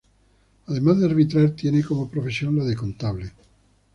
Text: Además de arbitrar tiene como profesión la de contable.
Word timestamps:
Además 0.65 0.99
de 0.99 1.05
arbitrar 1.07 1.51
tiene 1.51 1.83
como 1.83 2.09
profesión 2.09 2.57
la 2.57 2.63
de 2.65 2.75
contable. 2.75 3.31